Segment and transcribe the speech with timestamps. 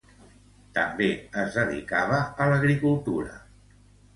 [0.77, 1.09] També
[1.43, 3.37] es dedicava a l'agricultura.